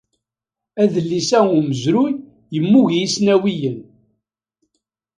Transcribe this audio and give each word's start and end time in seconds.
Adlis-a 0.81 1.39
umezruy 1.57 2.13
yemmug 2.55 2.87
i 2.91 2.97
isnawiyen. 3.05 3.77